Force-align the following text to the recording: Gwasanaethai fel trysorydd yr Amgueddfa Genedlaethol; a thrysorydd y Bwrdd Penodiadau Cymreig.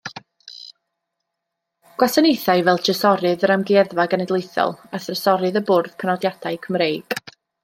Gwasanaethai 2.03 2.55
fel 2.69 2.81
trysorydd 2.87 3.45
yr 3.49 3.53
Amgueddfa 3.57 4.07
Genedlaethol; 4.15 4.75
a 4.97 5.03
thrysorydd 5.05 5.61
y 5.63 5.65
Bwrdd 5.71 5.97
Penodiadau 6.05 6.63
Cymreig. 6.67 7.21